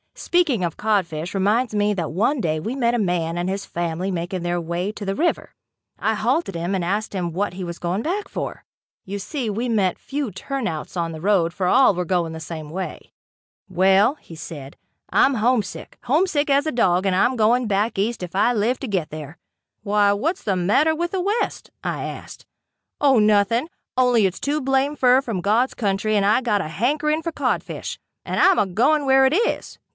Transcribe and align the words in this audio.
Speaking 0.15 0.63
of 0.63 0.77
codfish, 0.77 1.33
reminds 1.33 1.73
me 1.73 1.93
that 1.93 2.11
one 2.11 2.41
day 2.41 2.59
we 2.59 2.75
met 2.75 2.93
a 2.93 2.99
man 2.99 3.37
and 3.39 3.49
his 3.49 3.65
family 3.65 4.11
making 4.11 4.43
their 4.43 4.59
way 4.61 4.91
to 4.91 5.05
the 5.05 5.15
river. 5.15 5.55
I 5.97 6.13
halted 6.15 6.53
him 6.55 6.75
and 6.75 6.85
asked 6.85 7.13
him 7.15 7.33
what 7.33 7.53
he 7.53 7.63
was 7.63 7.79
going 7.79 8.01
back 8.03 8.27
for. 8.27 8.63
You 9.03 9.17
see 9.19 9.49
we 9.49 9.67
met 9.69 9.97
few 9.97 10.31
"turnouts" 10.31 10.95
on 10.97 11.11
the 11.11 11.21
road 11.21 11.53
for 11.53 11.65
all 11.65 11.95
were 11.95 12.05
going 12.05 12.33
the 12.33 12.39
same 12.39 12.69
way. 12.69 13.13
"Well," 13.69 14.17
said 14.35 14.75
he, 14.75 14.87
"I'm 15.09 15.35
homesick 15.35 15.97
homesick 16.03 16.49
as 16.49 16.65
a 16.67 16.71
dog 16.71 17.05
and 17.05 17.15
I'm 17.15 17.35
going 17.35 17.65
back 17.67 17.97
east 17.97 18.21
if 18.21 18.35
I 18.35 18.53
live 18.53 18.79
to 18.81 18.87
get 18.87 19.09
there." 19.09 19.37
"Why 19.81 20.13
what's 20.13 20.43
the 20.43 20.55
matter 20.55 20.93
with 20.95 21.11
the 21.11 21.21
west?" 21.21 21.71
I 21.83 22.03
asked. 22.05 22.45
"Oh 22.99 23.17
nothing, 23.19 23.69
only 23.97 24.25
it's 24.27 24.39
too 24.39 24.61
blamed 24.61 24.99
fur 24.99 25.21
from 25.21 25.41
God's 25.41 25.73
country 25.73 26.15
and 26.15 26.25
I 26.25 26.41
got 26.41 26.59
to 26.59 26.67
hankering 26.67 27.21
fer 27.21 27.31
codfish 27.31 27.99
and 28.25 28.39
I'm 28.39 28.59
agoin' 28.59 29.05
where 29.05 29.25
it 29.25 29.33
is. 29.33 29.79